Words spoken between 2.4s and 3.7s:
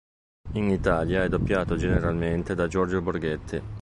da Giorgio Borghetti.